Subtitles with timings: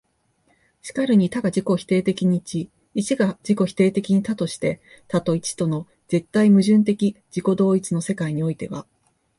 [0.81, 8.87] 然るに多が自己否定的に一、一が自己否定的に多として、多と一との絶対矛盾的自己同一の世界においては、